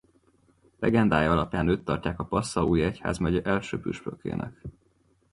Legendája 0.79 1.31
alapján 1.31 1.67
őt 1.67 1.83
tartják 1.83 2.19
a 2.19 2.25
Passaui 2.25 2.81
egyházmegye 2.81 3.41
első 3.41 3.79
püspökének. 3.79 4.61